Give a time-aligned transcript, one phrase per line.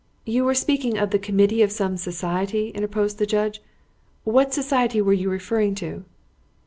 [0.25, 3.61] "You were speaking of the committee of some society," interposed the judge.
[4.23, 6.05] "What society were you referring to?"